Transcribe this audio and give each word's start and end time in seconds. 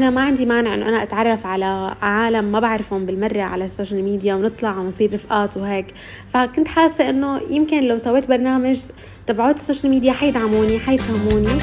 أنا 0.00 0.10
ما 0.10 0.20
عندي 0.20 0.46
مانع 0.46 0.74
إنه 0.74 0.88
أنا 0.88 1.02
أتعرف 1.02 1.46
على 1.46 1.96
عالم 2.02 2.44
ما 2.44 2.60
بعرفهم 2.60 3.06
بالمرة 3.06 3.42
على 3.42 3.64
ال 3.64 3.70
social 3.70 4.04
media 4.04 4.34
ونطلع 4.34 4.78
ونصير 4.78 5.14
رفقات 5.14 5.56
وهيك. 5.56 5.86
فكنت 6.34 6.68
حاسة 6.68 7.10
إنه 7.10 7.40
يمكن 7.50 7.88
لو 7.88 7.98
سويت 7.98 8.28
برنامج 8.28 8.80
تبعوت 9.26 9.54
ال 9.54 9.59
social 9.59 9.92
media 9.92 10.12
حيدعموني 10.12 10.78
حيفهموني. 10.78 11.58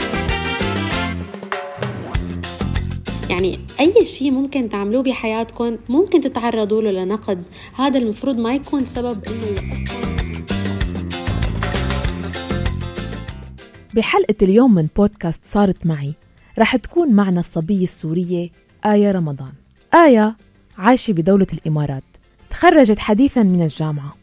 يعني 3.30 3.60
أي 3.80 4.05
شيء 4.05 4.32
ممكن 4.32 4.70
تعملوه 4.70 5.04
بحياتكم 5.04 5.78
ممكن 5.90 6.22
تتعرضوا 6.22 6.82
له 6.82 6.92
لنقد. 6.92 7.44
هذا 7.76 7.98
المفروض 8.00 8.38
ما 8.38 8.54
يكون 8.54 8.86
سبب 8.86 9.24
إنه 9.28 9.86
بحلقة 13.93 14.36
اليوم 14.42 14.75
من 14.75 14.88
بودكاست 14.96 15.42
صارت 15.46 15.86
معي. 15.86 16.14
رح 16.60 16.75
تكون 16.75 17.14
معنا 17.14 17.39
الصبية 17.39 17.84
السورية 17.84 18.50
آية 18.86 19.11
رمضان. 19.11 19.52
آية 19.93 20.36
عايشة 20.78 21.14
بدولة 21.14 21.47
الإمارات. 21.54 22.04
تخرجت 22.50 23.00
حديثا 23.00 23.43
من 23.43 23.61
الجامعة 23.61 24.16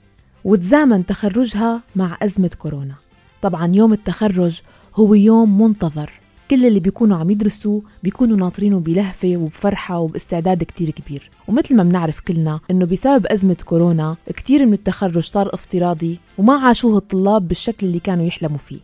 وتزامن 0.45 1.07
تخرجها 1.07 1.81
مع 1.97 2.19
أزمة 2.23 2.51
كورونا. 2.59 2.95
طبعا 3.43 3.73
يوم 3.75 3.93
التخرج 3.93 4.61
هو 4.95 5.15
يوم 5.15 5.63
منتظر. 5.63 6.11
كل 6.51 6.67
اللي 6.67 6.81
بيكونوا 6.81 7.17
عم 7.17 7.31
يدرسوا 7.31 7.81
بيكونوا 8.03 8.37
ناطرينه 8.37 8.81
بلهفة 8.81 9.37
وبفرحة 9.37 9.99
وباستعداد 9.99 10.63
كتير 10.63 10.91
كبير. 10.91 11.31
ومثل 11.49 11.77
ما 11.77 11.83
بنعرف 11.83 12.21
كلنا 12.21 12.61
إنه 12.71 12.87
بسبب 12.87 13.27
أزمة 13.27 13.57
كورونا 13.65 14.17
كتير 14.27 14.67
من 14.67 14.73
التخرج 14.73 15.19
صار 15.25 15.55
افتراضي 15.55 16.19
وما 16.39 16.55
عاشوه 16.55 16.99
الطلاب 16.99 17.49
بالشكل 17.49 17.87
اللي 17.87 17.99
كانوا 17.99 18.27
يحلموا 18.27 18.59
فيه. 18.59 18.79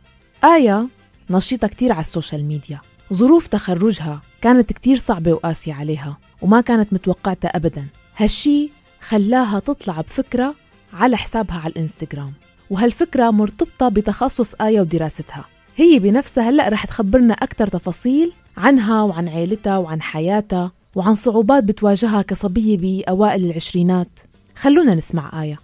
آية 0.44 0.86
نشيطة 1.30 1.68
كتير 1.68 1.92
على 1.92 2.00
ال 2.00 2.07
social 2.07 2.44
media. 2.44 2.80
ظروف 3.12 3.46
تخرجها 3.46 4.20
كانت 4.42 4.72
كتير 4.72 4.96
صعبة 4.96 5.32
وقاسية 5.32 5.74
عليها 5.74 6.16
وما 6.42 6.60
كانت 6.60 6.92
متوقعتها 6.92 7.48
أبدا. 7.48 7.86
هالشي 8.16 8.70
خلاها 9.00 9.58
تطلع 9.58 10.00
بفكرة 10.00 10.54
على 10.92 11.16
حسابها 11.16 11.58
على 11.58 11.72
الإنستغرام. 11.72 12.32
وهالفكرة 12.70 13.30
مرتبطة 13.30 13.88
بتخصص 13.88 14.54
آية 14.54 14.80
ودراستها. 14.80 15.44
هي 15.76 15.98
بنفسها 15.98 16.50
هلأ 16.50 16.68
رح 16.68 16.86
تخبرنا 16.86 17.34
أكثر 17.34 17.66
تفاصيل 17.66 18.32
عنها 18.56 19.02
وعن 19.02 19.28
عيلتها 19.28 19.78
وعن 19.78 20.02
حياتها 20.02 20.72
وعن 20.94 21.14
صعوبات 21.14 21.64
بتواجهها 21.64 22.22
كصبية 22.22 22.76
بأوائل 22.76 23.44
العشرينات. 23.44 24.20
خلونا 24.56 24.94
نسمع 24.94 25.42
آية. 25.42 25.58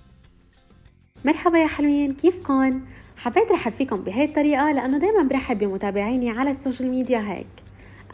مرحبا 1.25 1.59
يا 1.59 1.67
حلوين 1.67 2.13
كيفكن؟ 2.13 2.81
حبيت 3.17 3.53
رحب 3.53 3.73
فيكم 3.73 3.97
بهي 3.97 4.25
الطريقة 4.25 4.73
لأنه 4.73 4.99
دايما 4.99 5.23
برحب 5.23 5.59
بمتابعيني 5.59 6.31
على 6.31 6.51
ال 6.51 6.56
social 6.56 6.91
media 6.91 7.19
هيك. 7.19 7.47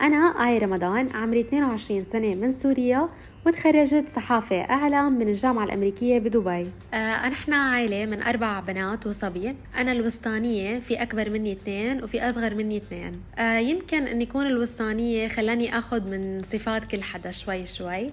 أنا 0.01 0.17
آية 0.17 0.59
رمضان 0.59 1.09
عمري 1.15 1.41
22 1.41 2.05
سنة 2.13 2.35
من 2.35 2.53
سوريا. 2.53 3.09
وتخرجت 3.47 4.05
صحافة. 4.09 4.61
إعلام 4.61 5.13
من 5.19 5.29
الجامعة 5.29 5.65
الأمريكية 5.65 6.19
بدبي. 6.19 6.67
آه 6.95 7.29
نحن 7.29 7.53
عائلة 7.53 8.07
من 8.07 8.23
أربع 8.23 8.61
بنات 8.61 9.07
وصبي. 9.07 9.55
أنا 9.79 9.93
الوسطانية 9.93 10.79
في 10.79 11.03
أكبر 11.03 11.31
مني 11.31 11.53
اثنين 11.53 12.05
وفي 12.05 12.31
أصغر 12.31 12.55
مني 12.55 12.77
اثنين. 12.77 13.21
آه 13.39 13.59
يمكن 13.59 14.03
أن 14.03 14.23
يكون 14.23 14.47
الوسطانية 14.47 15.29
خلاني 15.29 15.79
أخذ 15.79 16.11
من 16.11 16.43
صفات 16.43 16.85
كل 16.85 17.03
حدا 17.03 17.31
شوي 17.31 17.67
شوي. 17.67 18.11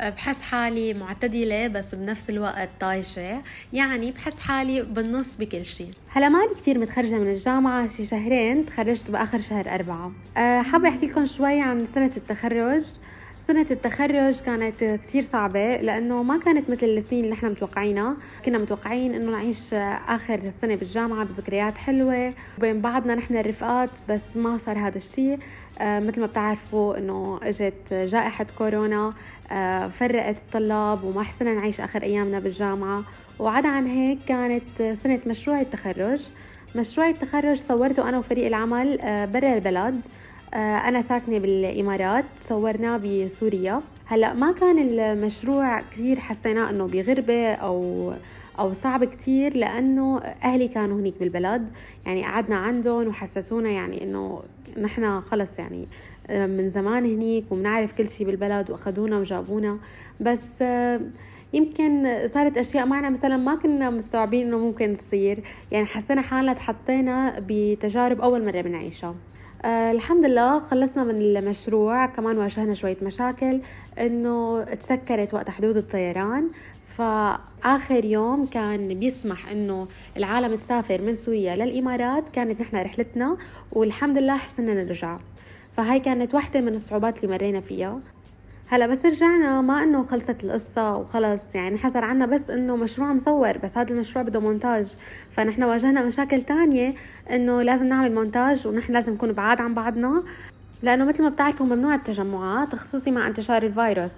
بحس 0.00 0.42
حالي 0.42 0.94
معتدلة 0.94 1.68
بس 1.68 1.94
بنفس 1.94 2.30
الوقت 2.30 2.68
طايشة. 2.80 3.42
يعني 3.72 4.10
بحس 4.10 4.38
حالي 4.38 4.82
بالنص 4.82 5.36
بكل 5.36 5.66
شيء. 5.66 5.90
هلا 6.08 6.28
مالي 6.28 6.54
كتير 6.54 6.78
متخرجة 6.78 7.14
من 7.14 7.30
الجامعة. 7.30 7.86
شي 7.86 8.04
شهرين 8.04 8.66
تخرجت 8.66 9.10
بآخر 9.10 9.40
شهر 9.40 9.74
أربعة. 9.74 10.12
أه 10.36 10.62
حابة 10.62 10.88
أحكي 10.88 11.06
لكم 11.06 11.26
شوي 11.26 11.60
عن 11.60 11.86
سنة 11.94 12.10
التخرج. 12.16 12.82
سنة 13.46 13.66
التخرج 13.70 14.40
كانت 14.40 14.84
كتير 14.84 15.22
صعبة 15.22 15.76
لأنه 15.76 16.22
ما 16.22 16.38
كانت 16.38 16.70
مثل 16.70 16.86
السنين 16.86 17.24
اللي 17.24 17.34
إحنا 17.34 17.48
متوقعينها. 17.48 18.16
كنا 18.44 18.58
متوقعين 18.58 19.14
إنه 19.14 19.30
نعيش 19.30 19.74
آخر 20.08 20.34
السنة 20.34 20.74
بالجامعة 20.74 21.24
بذكريات 21.24 21.76
حلوة. 21.76 22.32
وبين 22.58 22.80
بعضنا 22.80 23.14
نحن 23.14 23.36
الرفقات 23.36 23.90
بس 24.08 24.36
ما 24.36 24.58
صار 24.58 24.78
هذا 24.78 24.96
الشيء. 24.96 25.38
آه 25.80 26.00
مثل 26.00 26.20
ما 26.20 26.26
بتعرفوا 26.26 26.98
إنه 26.98 27.40
إجت 27.42 27.92
جائحة 27.92 28.46
كورونا 28.58 29.12
آه 29.52 29.88
فرقت 29.88 30.36
الطلاب 30.36 31.04
وما 31.04 31.22
حسنا 31.22 31.54
نعيش 31.54 31.80
آخر 31.80 32.02
أيامنا 32.02 32.38
بالجامعة. 32.38 33.04
وعدا 33.38 33.68
عن 33.68 33.86
هيك 33.86 34.18
كانت 34.28 34.82
سنة 35.02 35.20
مشروع 35.26 35.60
التخرج. 35.60 36.20
مشروع 36.76 37.08
التخرج 37.08 37.56
صورته 37.56 38.08
أنا 38.08 38.18
وفريق 38.18 38.46
العمل 38.46 39.00
آه 39.00 39.24
برا 39.24 39.54
البلد. 39.54 40.00
أنا 40.54 41.02
ساكنة 41.02 41.38
بالإمارات 41.38 42.24
صورناه 42.44 42.96
بسوريا. 42.96 43.82
هلأ 44.06 44.34
ما 44.34 44.52
كان 44.52 44.78
المشروع 44.78 45.80
كثير 45.80 46.20
حسيناه 46.20 46.70
إنه 46.70 46.86
بغربة 46.86 47.52
أو 47.52 48.12
أو 48.58 48.72
صعب 48.72 49.04
كتير 49.04 49.56
لأنه 49.56 50.18
أهلي 50.44 50.68
كانوا 50.68 51.00
هنيك 51.00 51.14
بالبلد. 51.20 51.68
يعني 52.06 52.24
قعدنا 52.24 52.56
عندهم 52.56 53.08
وحسسونا 53.08 53.70
يعني 53.70 54.04
إنه 54.04 54.42
نحن 54.80 55.20
خلص 55.20 55.58
يعني 55.58 55.86
آه، 56.28 56.46
من 56.46 56.70
زمان 56.70 57.04
هنيك 57.04 57.44
وبنعرف 57.50 57.96
كل 57.96 58.08
شيء 58.08 58.26
بالبلد 58.26 58.70
وأخذونا 58.70 59.18
وجابونا. 59.18 59.78
بس 60.20 60.62
آه، 60.62 61.00
يمكن 61.52 62.18
صارت 62.34 62.58
أشياء 62.58 62.86
معنا 62.86 63.10
مثلا 63.10 63.36
ما 63.36 63.54
كنا 63.54 63.90
مستوعبين 63.90 64.46
إنه 64.46 64.58
ممكن 64.58 64.96
تصير. 64.96 65.38
يعني 65.72 65.86
حسينا 65.86 66.22
حالنا 66.22 66.52
تحطينا 66.52 67.42
بتجارب 67.48 68.20
أول 68.20 68.44
مرة 68.46 68.60
بنعيشها. 68.60 69.14
آه 69.64 69.92
الحمد 69.92 70.24
لله 70.24 70.60
خلصنا 70.60 71.04
من 71.04 71.10
المشروع 71.20 72.06
كمان 72.06 72.38
واجهنا 72.38 72.74
شوية 72.74 72.96
مشاكل 73.02 73.60
إنه 73.98 74.64
تسكرت 74.64 75.34
وقت 75.34 75.50
حدود 75.50 75.76
الطيران. 75.76 76.48
فآخر 76.98 78.04
يوم 78.04 78.46
كان 78.46 78.98
بيسمح 78.98 79.50
إنه 79.50 79.88
العالم 80.16 80.54
تسافر 80.54 81.02
من 81.02 81.14
سوريا 81.16 81.56
للإمارات 81.56 82.24
كانت 82.32 82.60
نحن 82.60 82.76
رحلتنا 82.76 83.36
والحمد 83.72 84.18
لله 84.18 84.36
حسنا 84.36 84.74
نرجع. 84.84 85.18
فهاي 85.76 86.00
كانت 86.00 86.34
واحدة 86.34 86.60
من 86.60 86.74
الصعوبات 86.74 87.16
اللي 87.24 87.34
مرينا 87.34 87.60
فيها. 87.60 88.00
هلا 88.68 88.86
بس 88.86 89.06
رجعنا 89.06 89.60
ما 89.60 89.82
إنه 89.82 90.02
خلصت 90.02 90.44
القصة 90.44 90.96
وخلص 90.96 91.54
يعني 91.54 91.78
حصل 91.78 91.98
عنا 91.98 92.26
بس 92.26 92.50
إنه 92.50 92.76
مشروع 92.76 93.12
مصور 93.12 93.58
بس 93.58 93.78
هذا 93.78 93.90
المشروع 93.90 94.24
بده 94.24 94.40
مونتاج. 94.40 94.94
فنحن 95.36 95.62
واجهنا 95.62 96.02
مشاكل 96.02 96.42
تانية 96.42 96.94
إنه 97.30 97.62
لازم 97.62 97.86
نعمل 97.86 98.14
مونتاج 98.14 98.66
ونحن 98.66 98.92
لازم 98.92 99.12
نكون 99.12 99.32
بعاد 99.32 99.60
عن 99.60 99.74
بعضنا 99.74 100.22
لأنه 100.82 101.04
مثل 101.04 101.22
ما 101.22 101.28
بتعرفوا 101.28 101.66
ممنوع 101.66 101.94
التجمعات 101.94 102.74
خصوصي 102.74 103.10
مع 103.10 103.26
انتشار 103.26 103.62
الفيروس. 103.62 104.12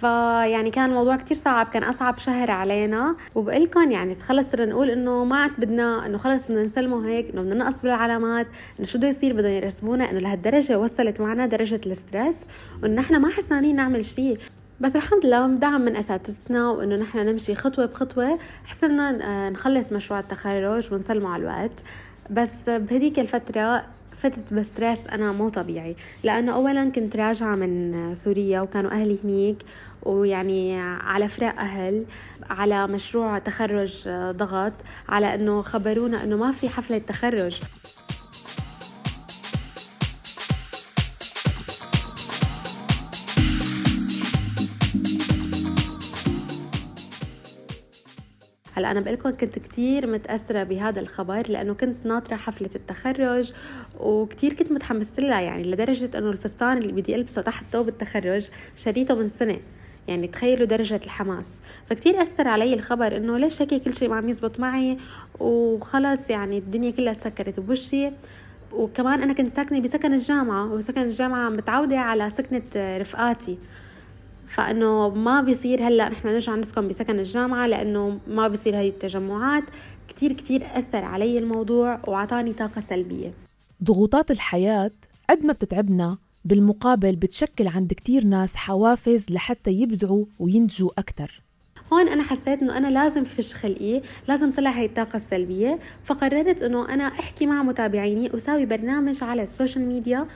فيعني 0.00 0.70
كان 0.70 0.90
الموضوع 0.90 1.16
كتير 1.16 1.36
صعب 1.36 1.66
كان 1.66 1.84
أصعب 1.84 2.18
شهر 2.18 2.50
علينا. 2.50 3.16
وبقلكن 3.34 3.92
يعني 3.92 4.14
خلص 4.14 4.50
صرنا 4.50 4.66
نقول 4.66 4.90
إنه 4.90 5.24
ما 5.24 5.36
عاد 5.36 5.50
بدنا 5.58 6.06
إنه 6.06 6.18
خلص 6.18 6.44
بدنا 6.44 6.62
نسلمه 6.62 7.08
هيك 7.08 7.30
إنه 7.30 7.42
بدنا 7.42 7.64
نقص 7.64 7.82
بالعلامات 7.82 8.46
إنه 8.78 8.86
شو 8.86 8.98
بده 8.98 9.08
يصير 9.08 9.32
بدهم 9.32 9.52
يرسمونا 9.52 10.10
إنه 10.10 10.18
لهالدرجة 10.20 10.78
وصلت 10.78 11.20
معنا 11.20 11.46
درجة 11.46 11.80
ال 11.86 11.93
stress 11.93 12.36
وإنه 12.82 13.00
نحن 13.00 13.16
ما 13.16 13.28
حسانين 13.28 13.76
نعمل 13.76 14.04
شيء 14.04 14.38
بس 14.80 14.96
الحمد 14.96 15.26
لله 15.26 15.46
دعم 15.46 15.80
من 15.80 15.96
أساتذتنا 15.96 16.70
وإنه 16.70 16.96
نحن 16.96 17.18
نمشي 17.18 17.54
خطوة 17.54 17.86
بخطوة 17.86 18.38
حسنا 18.66 19.18
آه، 19.24 19.50
نخلص 19.50 19.92
مشروع 19.92 20.20
التخرج 20.20 20.92
ونسلمه 20.92 21.28
على 21.28 21.42
الوقت. 21.42 21.72
بس 22.30 22.50
بهديك 22.66 23.18
الفترة 23.18 23.84
فتت 24.22 24.52
ب 24.52 24.59
stress 24.59 24.98
أنا 25.12 25.32
مو 25.32 25.48
طبيعي. 25.48 25.96
لأنه 26.24 26.54
اولا 26.54 26.90
كنت 26.90 27.16
راجعة 27.16 27.54
من 27.54 28.14
سوريا 28.14 28.60
وكانوا 28.60 28.90
أهلي 28.90 29.18
هنيك 29.24 29.56
ويعني 30.02 30.80
على 30.80 31.28
فراق 31.28 31.58
أهل 31.58 32.04
على 32.50 32.86
مشروع 32.86 33.38
تخرج 33.38 34.08
ضغط 34.30 34.72
على 35.08 35.34
أنه 35.34 35.62
خبرونا 35.62 36.24
أنه 36.24 36.36
ما 36.36 36.52
في 36.52 36.68
حفلة 36.68 36.98
تخرج. 36.98 37.60
هلا 48.78 48.90
أنا 48.90 49.00
بقول 49.00 49.14
لكم 49.14 49.30
كنت 49.30 49.58
كثير 49.58 50.06
متأثرة 50.06 50.62
بهذا 50.62 51.00
الخبر 51.00 51.48
لأنه 51.48 51.74
كنت 51.74 52.06
ناطرة 52.06 52.36
حفلة 52.36 52.70
التخرج 52.76 53.52
وكثير 54.00 54.52
كنت 54.52 54.72
متحمسه 54.72 55.12
لها 55.18 55.40
يعني 55.40 55.62
لدرجة 55.62 56.18
إنه 56.18 56.30
الفستان 56.30 56.78
اللي 56.78 56.92
بدي 56.92 57.16
ألبسه 57.16 57.42
تحت 57.42 57.64
ثوب 57.72 57.88
التخرج 57.88 58.48
شريته 58.76 59.14
من 59.14 59.28
سنة 59.28 59.58
يعني 60.08 60.26
تخيلوا 60.26 60.66
درجة 60.66 61.00
الحماس. 61.04 61.46
فكتير 61.90 62.22
أثر 62.22 62.48
علي 62.48 62.74
الخبر 62.74 63.16
إنه 63.16 63.38
ليش 63.38 63.62
هيك 63.62 63.74
كل 63.74 63.94
شيء 63.94 64.08
ما 64.08 64.16
عم 64.16 64.28
يزبط 64.28 64.60
معي 64.60 64.98
وخلص 65.40 66.30
يعني 66.30 66.58
الدنيا 66.58 66.90
كلها 66.90 67.12
تسكرت 67.12 67.60
بوشي. 67.60 68.10
وكمان 68.72 69.22
أنا 69.22 69.32
كنت 69.32 69.52
ساكنة 69.52 69.80
بسكن 69.80 70.14
الجامعة 70.14 70.72
وسكن 70.72 71.02
الجامعة 71.02 71.48
متعودة 71.48 71.98
على 71.98 72.30
سكنة 72.30 72.98
رفقاتي. 72.98 73.58
فانه 74.58 75.08
ما 75.08 75.40
بيصير 75.40 75.88
هلأ 75.88 76.08
نحن 76.08 76.28
نرجع 76.28 76.56
نسكن 76.56 76.88
بسكن 76.88 77.18
الجامعة 77.18 77.66
لأنه 77.66 78.18
ما 78.26 78.48
بيصير 78.48 78.78
هاي 78.78 78.88
التجمعات. 78.88 79.64
كتير 80.08 80.32
كتير 80.32 80.62
أثر 80.74 81.04
علي 81.04 81.38
الموضوع 81.38 82.00
وعطاني 82.08 82.52
طاقة 82.52 82.80
سلبية. 82.80 83.32
ضغوطات 83.84 84.30
الحياة 84.30 84.90
قد 85.30 85.44
ما 85.44 85.52
بتتعبنا 85.52 86.18
بالمقابل 86.44 87.16
بتشكل 87.16 87.68
عند 87.68 87.92
كتير 87.92 88.24
ناس 88.24 88.56
حوافز 88.56 89.26
لحتى 89.30 89.70
يبدعوا 89.70 90.24
وينتجوا 90.38 90.90
أكتر. 90.98 91.42
هون 91.92 92.08
أنا 92.08 92.22
حسيت 92.22 92.62
إنه 92.62 92.76
أنا 92.76 92.88
لازم 92.88 93.24
فش 93.24 93.54
خلقي 93.54 94.00
لازم 94.28 94.52
طلع 94.52 94.70
هاي 94.70 94.86
الطاقة 94.86 95.16
السلبية 95.16 95.78
فقررت 96.04 96.62
إنه 96.62 96.94
أنا 96.94 97.04
أحكي 97.04 97.46
مع 97.46 97.62
متابعيني 97.62 98.30
وساوي 98.34 98.66
برنامج 98.66 99.24
على 99.24 99.42
ال 99.42 99.48
social 99.48 99.84
media 99.84 100.26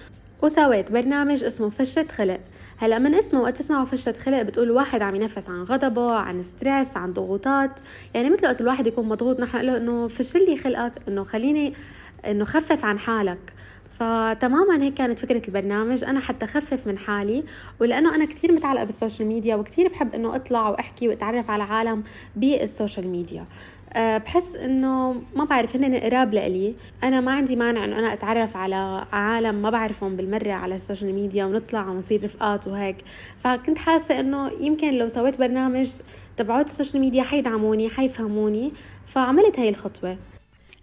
وسويت 0.42 0.92
برنامج 0.92 1.44
اسمه 1.44 1.70
فشة 1.70 2.06
خلق. 2.12 2.40
هلا 2.82 2.98
من 2.98 3.14
اسمه 3.14 3.40
وقت 3.40 3.56
تسمعوا 3.56 3.84
فشة 3.84 4.12
خلق 4.12 4.42
بتقول 4.42 4.70
واحد 4.70 5.02
عم 5.02 5.14
ينفس 5.14 5.48
عن 5.48 5.62
غضبه 5.62 6.14
عن 6.14 6.42
stress 6.42 6.96
عن 6.96 7.10
ضغوطات. 7.10 7.70
يعني 8.14 8.30
مثل 8.30 8.46
وقت 8.46 8.60
الواحد 8.60 8.86
يكون 8.86 9.08
مضغوط 9.08 9.40
نحن 9.40 9.56
له 9.56 9.76
إنه 9.76 10.08
فش 10.08 10.36
لي 10.36 10.56
خلقك 10.56 10.92
إنه 11.08 11.24
خليني 11.24 11.74
إنه 12.26 12.44
خفف 12.44 12.84
عن 12.84 12.98
حالك. 12.98 13.38
فتماما 13.98 14.82
هيك 14.82 14.94
كانت 14.94 15.18
فكرة 15.18 15.42
البرنامج. 15.48 16.04
أنا 16.04 16.20
حتى 16.20 16.44
أخفف 16.44 16.86
من 16.86 16.98
حالي 16.98 17.44
ولأنه 17.80 18.14
أنا 18.14 18.24
كتير 18.24 18.52
متعلقة 18.52 18.84
بال 18.84 18.95
social 18.95 19.28
media 19.28 19.56
وكتير 19.56 19.88
بحب 19.88 20.14
أنه 20.14 20.34
أطلع 20.36 20.68
وأحكي 20.68 21.08
وأتعرف 21.08 21.50
على 21.50 21.62
عالم 21.62 22.02
بال 22.36 22.54
social 22.54 23.08
media. 23.08 23.44
بحس 23.96 24.56
إنه 24.56 25.22
ما 25.36 25.44
بعرف 25.44 25.76
هن 25.76 25.94
قراب 25.94 26.34
لإلي. 26.34 26.74
أنا 27.02 27.20
ما 27.20 27.32
عندي 27.32 27.56
مانع 27.56 27.84
إنه 27.84 27.98
أنا 27.98 28.12
أتعرف 28.12 28.56
على 28.56 29.06
عالم 29.12 29.54
ما 29.54 29.70
بعرفهم 29.70 30.16
بالمرة 30.16 30.52
على 30.52 30.74
ال 30.74 30.80
social 30.80 31.14
media 31.14 31.44
ونطلع 31.44 31.88
ونصير 31.88 32.24
رفقات 32.24 32.68
وهيك. 32.68 32.96
فكنت 33.44 33.78
حاسة 33.78 34.20
إنه 34.20 34.50
يمكن 34.60 34.94
لو 34.94 35.08
سويت 35.08 35.38
برنامج 35.38 35.90
تبعوت 36.36 36.66
ال 36.66 36.71
social 36.71 37.00
media 37.00 37.22
حيدعموني 37.22 37.88
حيفهموني. 37.88 38.72
فعملت 39.08 39.58
هاي 39.58 39.68
الخطوة. 39.68 40.16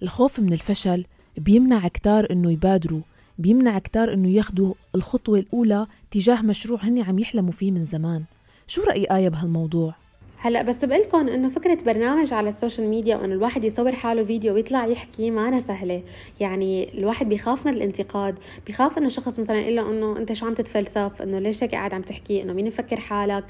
الخوف 0.02 0.40
من 0.40 0.54
الفشل 0.54 1.06
بيمنع 1.38 1.88
كتار 1.88 2.28
إنه 2.32 2.52
يبادروا 2.52 3.02
بيمنع 3.38 3.80
كتار 3.80 4.14
إنه 4.14 4.30
ياخدوا 4.30 4.74
الخطوة 4.96 5.40
الأولى 5.40 5.88
تجاه 6.12 6.42
مشروع 6.42 6.80
هن 6.84 7.02
عم 7.02 7.20
يحلموا 7.20 7.52
فيه 7.52 7.72
من 7.72 7.86
زمان. 7.86 8.24
شو 8.68 8.84
رأي 8.84 9.06
آية 9.16 9.30
بهالموضوع؟ 9.30 9.94
هلا 10.42 10.62
بس 10.62 10.86
بقلكم 10.86 11.28
انه 11.28 11.50
فكرة 11.50 11.78
برنامج 11.86 12.34
على 12.34 12.50
ال 12.50 12.55
social 12.55 12.88
media 12.88 13.18
وانه 13.18 13.34
الواحد 13.34 13.64
يصور 13.64 13.92
حاله 13.92 14.24
فيديو 14.24 14.54
ويطلع 14.54 14.86
يحكي 14.86 15.32
ما 15.32 15.60
سهلة. 15.60 16.04
يعني 16.40 17.00
الواحد 17.00 17.30
بيخاف 17.30 17.66
من 17.66 17.74
الانتقاد 17.74 18.36
بيخاف 18.68 18.98
انه 18.98 19.10
شخص 19.10 19.40
مثلا 19.40 19.60
يقول 19.60 19.76
له 19.76 19.90
انه 19.90 20.18
انت 20.18 20.34
شو 20.34 20.46
عم 20.46 20.54
تتفلسف؟ 20.54 21.22
انه 21.22 21.40
ليش 21.40 21.64
هيك 21.64 21.72
قاعد 21.72 21.94
عم 21.94 22.02
تحكي؟ 22.02 22.42
انه 22.42 22.54
مين 22.54 22.68
مفكر 22.68 23.00
حالك؟ 23.00 23.44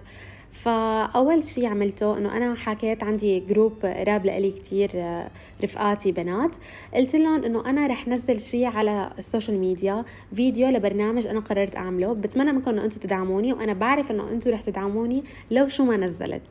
فأول 0.52 1.44
شيء 1.44 1.66
عملته 1.66 2.18
انه 2.18 2.38
أنا 2.38 2.56
حكيت 2.56 3.04
عندي 3.04 3.40
group 3.40 3.86
قراب 3.86 4.26
لإلي 4.26 4.52
كتير 4.52 4.92
آه، 4.96 5.30
رفقاتي 5.64 6.12
بنات. 6.12 6.52
قلت 6.94 7.16
لهم 7.16 7.44
انه 7.44 7.70
أنا 7.70 7.88
رح 7.88 8.08
نزل 8.08 8.40
شيء 8.40 8.66
على 8.66 9.12
ال 9.18 9.24
social 9.24 9.58
media 9.60 10.06
فيديو 10.36 10.70
لبرنامج 10.70 11.28
أنا 11.28 11.40
قررت 11.40 11.76
أعمله. 11.76 12.14
بتمنى 12.14 12.52
منكم 12.52 12.72
إنه 12.72 12.86
أنتم 12.86 13.00
تدعموني 13.00 13.54
وأنا 13.54 13.74
بعرف 13.74 14.12
إنه 14.12 14.32
أنتم 14.32 14.52
رح 14.52 14.62
تدعموني 14.62 15.24
لو 15.52 15.68
شو 15.68 15.84
ما 15.84 15.98
نزلت. 15.98 16.42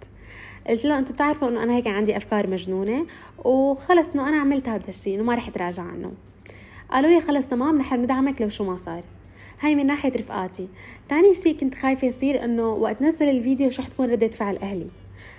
قلت 0.69 0.85
له 0.85 0.99
أنتم 0.99 1.15
بتعرفوا 1.15 1.49
إنه 1.49 1.62
أنا 1.62 1.76
هيك 1.76 1.87
عندي 1.87 2.17
أفكار 2.17 2.47
مجنونة 2.50 3.06
وخلص 3.44 4.06
إنه 4.15 4.29
أنا 4.29 4.37
عملت 4.37 4.69
هذا 4.69 4.88
الشيء 4.88 5.15
إنه 5.15 5.23
ما 5.23 5.35
رح 5.35 5.49
اتراجع 5.49 5.82
عنه. 5.82 6.12
قالوا 6.91 7.11
لي 7.11 7.20
خلص 7.20 7.49
تمام 7.49 7.79
نحن 7.79 8.03
ندعمك 8.03 8.43
لو 8.43 8.49
شو 8.49 8.65
ما 8.65 8.76
صار. 8.76 9.03
هاي 9.61 9.75
من 9.75 9.87
ناحية 9.87 10.12
رفقاتي. 10.17 10.69
تاني 11.09 11.35
شيء 11.35 11.56
كنت 11.56 11.75
خايفة 11.75 12.06
يصير 12.06 12.44
إنه 12.44 12.69
وقت 12.69 13.03
نزل 13.03 13.29
الفيديو 13.29 13.70
شو 13.70 13.82
حتكون 13.82 14.11
ردة 14.11 14.29
فعل 14.29 14.56
أهلي. 14.56 14.87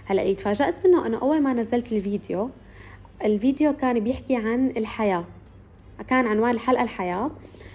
هلأ 0.05 0.21
اللي 0.21 0.35
تفاجأت 0.35 0.87
منه 0.87 1.05
إنه 1.05 1.17
أول 1.21 1.41
ما 1.41 1.53
نزلت 1.53 1.91
الفيديو 1.91 2.49
الفيديو 3.25 3.73
كان 3.73 3.99
بيحكي 3.99 4.35
عن 4.35 4.73
الحياة. 4.77 5.23
كان 6.07 6.27
عنوان 6.27 6.51
الحلقة 6.51 6.83
الحياة. 6.83 7.31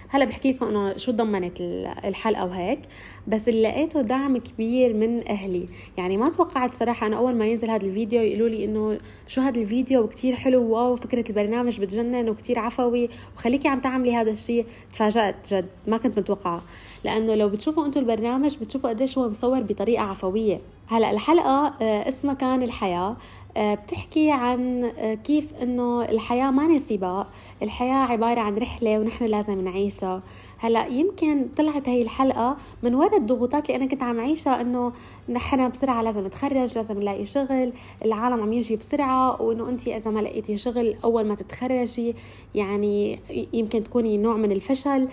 هلا 0.09 0.25
بحكي 0.25 0.51
لكم 0.51 0.67
إنه 0.67 0.97
شو 0.97 1.11
ضمنت 1.11 1.61
الحلقة 2.05 2.45
وهيك. 2.45 2.79
بس 3.27 3.47
اللي 3.47 3.61
لقيته 3.61 4.01
دعم 4.01 4.37
كبير 4.37 4.93
من 4.93 5.27
أهلي. 5.27 5.67
يعني 5.97 6.17
ما 6.17 6.29
توقعت 6.29 6.73
صراحة 6.73 7.07
أنا 7.07 7.17
أول 7.17 7.35
ما 7.35 7.45
ينزل 7.45 7.69
هذا 7.69 7.85
الفيديو 7.85 8.21
يقولوا 8.21 8.49
لي 8.49 8.65
إنه 8.65 8.97
شو 9.27 9.41
هذا 9.41 9.61
الفيديو 9.61 10.01
وكتير 10.01 10.35
حلو. 10.35 10.71
واو 10.71 10.95
فكرة 10.95 11.23
البرنامج 11.29 11.79
بتجنن 11.79 12.29
وكتير 12.29 12.59
عفوي. 12.59 13.09
وخليكي 13.37 13.67
عم 13.67 13.79
تعملي 13.79 14.15
هذا 14.15 14.31
الشيء 14.31 14.65
تفاجأت 14.91 15.53
جد. 15.53 15.65
ما 15.87 15.97
كنت 15.97 16.19
متوقعة. 16.19 16.61
لأنه 17.05 17.35
لو 17.35 17.49
بتشوفوا 17.49 17.85
أنتم 17.85 17.99
البرنامج 17.99 18.57
بتشوفوا 18.57 18.89
قديش 18.89 19.17
هو 19.17 19.29
مصور 19.29 19.61
بطريقة 19.61 20.03
عفوية. 20.03 20.59
هلأ 20.87 21.11
الحلقة 21.11 21.73
آه، 21.81 22.09
اسمها 22.09 22.33
كان 22.33 22.63
الحياة 22.63 23.15
آه، 23.57 23.73
بتحكي 23.73 24.31
عن 24.31 24.83
آه، 24.97 25.13
كيف 25.13 25.45
إنه 25.61 26.03
الحياة 26.03 26.51
ما 26.51 26.77
سباق 26.77 27.27
الحياة 27.63 27.95
عبارة 27.95 28.39
عن 28.39 28.57
رحلة 28.57 28.99
ونحن 28.99 29.25
لازم 29.25 29.61
نعيشها. 29.61 30.21
هلأ 30.57 30.87
يمكن 30.87 31.47
طلعت 31.57 31.89
هي 31.89 32.01
الحلقة 32.01 32.57
من 32.83 32.95
وراء 32.95 33.17
الضغوطات 33.17 33.65
اللي 33.65 33.75
أنا 33.75 33.85
كنت 33.85 34.03
عم 34.03 34.19
عيشها 34.19 34.61
إنه 34.61 34.91
نحن 35.29 35.69
بسرعة 35.69 36.01
لازم 36.01 36.25
نتخرج 36.25 36.75
لازم 36.75 36.99
نلاقي 36.99 37.25
شغل 37.25 37.73
العالم 38.05 38.41
عم 38.41 38.53
يجي 38.53 38.75
بسرعة 38.75 39.41
وإنه 39.41 39.69
أنت 39.69 39.87
إذا 39.87 40.11
ما 40.11 40.19
لقيتي 40.19 40.57
شغل 40.57 40.95
أول 41.03 41.25
ما 41.25 41.35
تتخرجي 41.35 42.15
يعني 42.55 43.19
يمكن 43.53 43.83
تكوني 43.83 44.17
نوع 44.17 44.37
من 44.37 44.51
الفشل. 44.51 45.07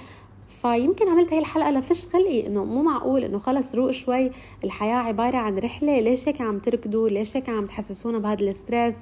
فيمكن 0.63 1.09
عملت 1.09 1.33
هاي 1.33 1.39
الحلقة 1.39 1.71
لفش 1.71 2.07
خلقي 2.07 2.47
إنه 2.47 2.65
مو 2.65 2.83
معقول 2.83 3.25
إنه 3.25 3.39
خلص 3.39 3.75
روق 3.75 3.91
شوي 3.91 4.31
الحياة 4.65 4.97
عبارة 4.97 5.37
عن 5.37 5.59
رحلة 5.59 6.01
ليش 6.01 6.29
هيك 6.29 6.41
عم 6.41 6.59
تركضوا؟ 6.59 7.09
ليش 7.09 7.37
هيك 7.37 7.49
عم 7.49 7.67
تحسسونا 7.67 8.19
بهذا 8.19 8.41
الستريس؟ 8.41 8.95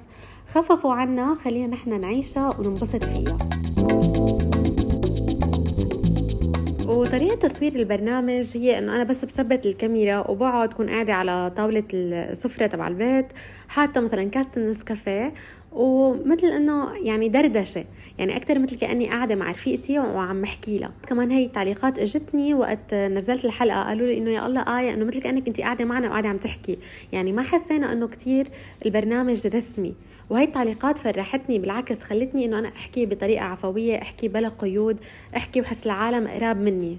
خففوا 0.47 0.93
عنا 0.93 1.35
خلينا 1.35 1.67
نحن 1.67 2.01
نعيشها 2.01 2.59
وننبسط 2.59 3.03
فيها. 3.03 3.37
وطريقة 6.87 7.35
تصوير 7.35 7.75
البرنامج 7.75 8.57
هي 8.57 8.77
إنه 8.77 8.95
أنا 8.95 9.03
بس 9.03 9.25
بثبت 9.25 9.65
الكاميرا 9.65 10.29
وبقعد 10.29 10.73
كون 10.73 10.89
قاعدة 10.89 11.13
على 11.13 11.53
طاولة 11.57 11.83
السفرة 11.93 12.67
تبع 12.67 12.87
البيت 12.87 13.25
حاطة 13.67 14.01
مثلا 14.01 14.23
كاسة 14.23 14.51
النسكافيه 14.57 15.33
ومثل 15.71 16.47
إنه 16.47 16.93
يعني 17.03 17.29
دردشة. 17.29 17.85
يعني 18.17 18.35
أكثر 18.35 18.59
مثل 18.59 18.77
كأني 18.77 19.09
قاعدة 19.09 19.35
مع 19.35 19.51
رفيقتي 19.51 19.99
وعم 19.99 20.41
بحكي 20.41 20.77
لها. 20.77 20.91
كمان 21.07 21.31
هي 21.31 21.45
التعليقات 21.45 21.99
أجتني 21.99 22.53
وقت 22.53 22.93
نزلت 22.93 23.45
الحلقة 23.45 23.83
قالوا 23.83 24.07
لي 24.07 24.17
إنه 24.17 24.29
يا 24.29 24.45
الله 24.45 24.79
آية 24.79 24.93
إنه 24.93 25.05
مثل 25.05 25.21
كأنك 25.21 25.47
انت 25.47 25.61
قاعدة 25.61 25.85
معنا 25.85 26.07
وقاعدة 26.07 26.29
عم 26.29 26.37
تحكي. 26.37 26.77
يعني 27.11 27.31
ما 27.31 27.41
حسينا 27.41 27.93
إنه 27.93 28.07
كتير 28.07 28.47
البرنامج 28.85 29.47
رسمي. 29.47 29.93
وهي 30.29 30.43
التعليقات 30.43 30.97
فرحتني 30.97 31.59
بالعكس 31.59 32.03
خلتني 32.03 32.45
إنه 32.45 32.59
أنا 32.59 32.67
أحكي 32.67 33.05
بطريقة 33.05 33.45
عفوية 33.45 34.01
أحكي 34.01 34.27
بلا 34.27 34.47
قيود 34.47 34.97
أحكي 35.37 35.61
وحس 35.61 35.85
العالم 35.85 36.27
قراب 36.27 36.61
مني. 36.61 36.97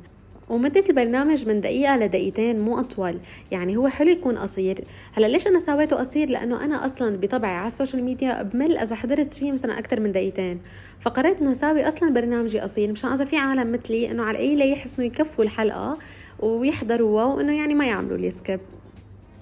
ومدة 0.53 0.85
البرنامج 0.89 1.47
من 1.47 1.61
دقيقة 1.61 1.97
لدقيقتين 1.97 2.61
مو 2.61 2.81
أطول. 2.81 3.19
يعني 3.51 3.77
هو 3.77 3.89
حلو 3.89 4.11
يكون 4.11 4.39
قصير. 4.39 4.85
هلا 5.13 5.27
ليش 5.27 5.47
أنا 5.47 5.61
سويته 5.61 5.97
قصير؟ 5.97 6.29
لأنه 6.29 6.65
أنا 6.65 6.87
أصلا 6.87 7.17
بطبعي 7.17 7.55
على 7.55 7.67
ال 7.67 7.72
social 7.72 8.05
media 8.05 8.43
بمل 8.43 8.77
إذا 8.77 8.95
حضرت 8.95 9.35
شيء 9.35 9.53
مثلا 9.53 9.79
أكثر 9.79 10.01
من 10.01 10.13
دقيقتين. 10.13 10.61
فقررت 11.01 11.41
إنه 11.41 11.53
أساوي 11.53 11.89
أصلا 11.89 12.15
برنامجي 12.15 12.61
قصير 12.61 12.93
مشان 12.93 13.13
إذا 13.13 13.25
في 13.25 13.37
عالم 13.37 13.73
مثلي 13.73 14.11
إنه 14.11 14.23
على 14.23 14.39
القليلة 14.39 14.65
يحسنوا 14.65 15.07
يكفوا 15.07 15.45
الحلقة 15.45 15.99
ويحضروها 16.41 17.25
وإنه 17.25 17.57
يعني 17.57 17.75
ما 17.75 17.87
يعملوا 17.87 18.17
لي 18.17 18.31
skip 18.31 18.61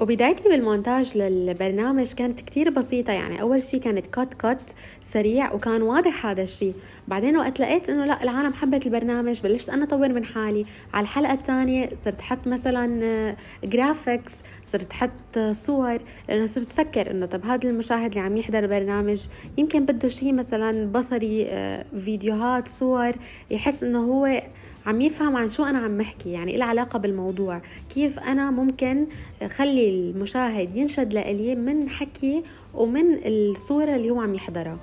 وبدايتي 0.00 0.48
بالمونتاج 0.48 1.18
للبرنامج 1.18 2.12
كانت 2.12 2.40
كتير 2.40 2.70
بسيطة 2.70 3.12
يعني. 3.12 3.40
أول 3.40 3.62
شي 3.62 3.78
كانت 3.78 4.06
cut 4.06 4.34
cut 4.34 4.58
سريع 5.02 5.52
وكان 5.52 5.82
واضح 5.82 6.26
هذا 6.26 6.42
الشي. 6.42 6.72
بعدين 7.08 7.36
وقت 7.36 7.60
لقيت 7.60 7.88
إنه 7.90 8.04
لا 8.04 8.22
العالم 8.22 8.52
حبت 8.52 8.86
البرنامج 8.86 9.40
بلشت 9.40 9.68
أنا 9.68 9.84
أطور 9.84 10.08
من 10.08 10.24
حالي. 10.24 10.66
على 10.94 11.02
الحلقة 11.02 11.32
الثانية 11.32 11.88
صرت 12.04 12.20
حط 12.20 12.46
مثلا 12.46 13.36
جرافيكس 13.64 14.38
صرت 14.72 14.92
حط 14.92 15.38
صور. 15.52 15.98
لأنه 16.28 16.46
صرت 16.46 16.72
أفكر 16.72 17.10
إنه 17.10 17.26
طب 17.26 17.44
هذا 17.44 17.68
المشاهد 17.68 18.10
اللي 18.10 18.20
عم 18.20 18.36
يحضر 18.36 18.58
البرنامج 18.58 19.20
يمكن 19.58 19.84
بده 19.84 20.08
شيء 20.08 20.32
مثلا 20.32 20.92
بصري 20.92 21.46
آه، 21.48 21.84
فيديوهات 22.04 22.68
صور 22.68 23.12
يحس 23.50 23.84
إنه 23.84 23.98
هو 23.98 24.42
عم 24.86 25.00
يفهم 25.00 25.36
عن 25.36 25.50
شو 25.50 25.64
أنا 25.64 25.78
عم 25.78 25.98
بحكي 25.98 26.32
يعني 26.32 26.56
إلها 26.56 26.66
علاقة 26.66 26.98
بالموضوع. 26.98 27.60
كيف 27.94 28.18
أنا 28.18 28.50
ممكن 28.50 29.06
خلي 29.48 29.88
المشاهد 29.88 30.76
ينشد 30.76 31.12
لإلي 31.12 31.54
من 31.54 31.88
حكي 31.88 32.42
ومن 32.74 33.26
الصورة 33.26 33.96
اللي 33.96 34.10
هو 34.10 34.20
عم 34.20 34.34
يحضرها. 34.34 34.78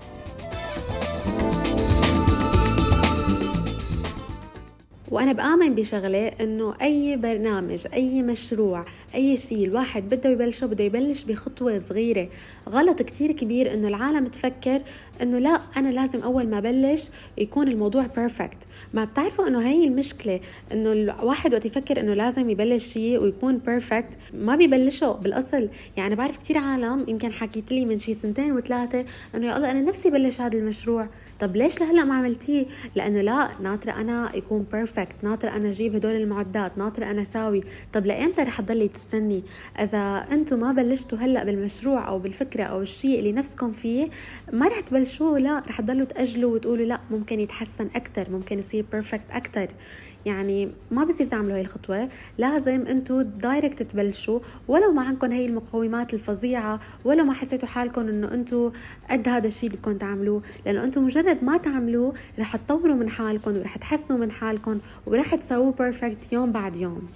وأنا 5.12 5.32
بآمن 5.32 5.76
بشغلة 5.76 6.28
إنه 6.28 6.74
أي 6.82 7.18
برنامج 7.18 7.88
أي 7.94 8.22
مشروع 8.22 8.86
أي 9.16 9.38
شيء. 9.38 9.66
الواحد 9.66 10.04
بده 10.10 10.30
يبلشه 10.30 10.68
بده 10.68 10.84
يبلش 10.84 11.24
بخطوة 11.24 11.80
صغيرة. 11.80 12.28
غلط 12.70 13.02
كتير 13.02 13.32
كبير 13.32 13.74
إنه 13.74 13.88
العالم 13.88 14.28
تفكر 14.28 14.82
إنه 15.22 15.40
لا 15.40 15.60
أنا 15.78 15.90
لازم 15.90 16.22
أول 16.24 16.48
ما 16.48 16.60
بلش 16.60 17.04
يكون 17.38 17.68
الموضوع 17.68 18.06
perfect 18.16 18.58
ما 18.94 19.06
بتعرفوا 19.06 19.48
إنه 19.48 19.68
هي 19.70 19.88
المشكلة؟ 19.88 20.40
إنه 20.72 20.92
الواحد 20.92 21.54
وقت 21.54 21.66
يفكر 21.66 22.00
إنه 22.00 22.14
لازم 22.14 22.50
يبلش 22.50 22.94
شيء 22.94 23.22
ويكون 23.22 23.58
perfect 23.58 24.10
ما 24.34 24.56
بيبلشه 24.56 25.12
بالأصل. 25.12 25.70
يعني 25.98 26.16
بعرف 26.16 26.38
كثير 26.38 26.58
عالم 26.58 27.06
يمكن 27.08 27.32
حكيت 27.34 27.72
لي 27.72 27.86
من 27.86 27.98
شي 27.98 28.14
سنتين 28.14 28.52
وثلاثة 28.52 29.06
إنه 29.36 29.48
يا 29.48 29.58
الله 29.58 29.72
أنا 29.72 29.82
نفسي 29.82 30.10
بلش 30.10 30.42
هذا 30.42 30.58
المشروع. 30.58 31.08
طب 31.40 31.56
ليش 31.56 31.80
لهلأ 31.82 32.04
ما 32.04 32.16
عملتيه؟ 32.16 32.66
لأنه 32.96 33.22
لا 33.22 33.50
ناطرة 33.62 33.92
أنا 33.92 34.36
يكون 34.36 34.66
perfect 34.72 35.16
ناطرة 35.24 35.50
أنا 35.50 35.70
أجيب 35.70 35.96
هدول 35.96 36.12
المعدات 36.16 36.78
ناطرة 36.78 37.06
أنا 37.06 37.24
ساوي 37.24 37.64
طب 37.94 38.06
لايمتى 38.06 38.42
رح 38.42 38.62
تضلي 38.62 38.88
تستني. 38.98 39.44
إذا 39.80 40.28
أنتم 40.32 40.60
ما 40.60 40.72
بلشتوا 40.72 41.18
هلأ 41.18 41.44
بالمشروع 41.44 42.08
أو 42.08 42.20
بالفكرة 42.20 42.64
أو 42.64 42.82
الشيء 42.82 43.20
اللي 43.20 43.32
نفسكم 43.32 43.72
فيه 43.72 44.10
ما 44.54 44.68
رح 44.68 44.80
تبلشوه 44.80 45.40
لا 45.40 45.60
رح 45.60 45.82
تضلوا 45.82 46.06
تأجلوا 46.06 46.54
وتقولوا 46.54 46.86
لا 46.86 47.00
ممكن 47.12 47.40
يتحسن 47.40 47.90
أكثر 47.96 48.30
ممكن 48.32 48.60
يصير 48.60 48.86
perfect 48.92 49.32
أكثر 49.32 49.68
يعني 50.26 50.72
ما 50.92 51.04
بصير 51.04 51.28
تعملوا 51.28 51.56
هاي 51.56 51.62
الخطوة 51.62 52.10
لازم 52.38 52.88
انتو 52.88 53.22
direct 53.22 53.84
تبلشوا. 53.84 54.40
ولو 54.68 54.92
ما 54.92 55.02
عندكم 55.02 55.32
هاي 55.32 55.46
المقومات 55.46 56.14
الفظيعة 56.14 56.80
ولو 57.06 57.24
ما 57.24 57.34
حسيتوا 57.34 57.68
حالكم 57.68 58.02
إنه 58.02 58.34
انتو 58.34 58.72
قد 59.10 59.28
هذا 59.30 59.48
الشيء 59.48 59.70
اللي 59.70 59.78
بدكم 59.78 59.98
تعملوه. 59.98 60.42
لأنه 60.66 60.84
انتو 60.84 61.02
مجرد 61.02 61.44
ما 61.44 61.58
تعملوه 61.58 62.14
رح 62.40 62.56
تطوروا 62.56 62.96
من 62.96 63.10
حالكم 63.10 63.58
ورح 63.58 63.78
تحسنوا 63.78 64.20
من 64.20 64.32
حالكم 64.32 64.80
ورح 65.06 65.36
تسووه 65.36 65.72
بيرفكت 65.72 66.34
يوم 66.34 66.52
بعد 66.52 66.76
يوم. 66.76 67.08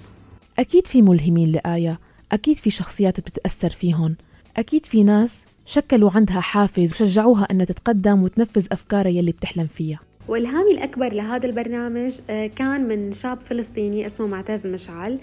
أكيد 0.59 0.87
في 0.87 1.01
ملهمين 1.01 1.51
لآية 1.51 1.99
أكيد 2.31 2.55
في 2.55 2.69
شخصيات 2.69 3.19
بتتأثر 3.19 3.69
فيهم 3.69 4.15
أكيد 4.57 4.85
في 4.85 5.03
ناس 5.03 5.43
شكلوا 5.65 6.11
عندها 6.11 6.41
حافز 6.41 6.91
وشجعوها 6.91 7.47
أنها 7.51 7.65
تتقدم 7.65 8.23
وتنفذ 8.23 8.67
أفكارها 8.71 9.09
يلي 9.09 9.31
بتحلم 9.31 9.67
فيها. 9.67 9.99
والهامي 10.27 10.71
الأكبر 10.71 11.13
لهذا 11.13 11.45
البرنامج 11.45 12.11
آه، 12.29 12.47
كان 12.47 12.87
من 12.87 13.13
شاب 13.13 13.39
فلسطيني 13.41 14.07
اسمه 14.07 14.27
معتز 14.27 14.67
مشعل. 14.67 15.19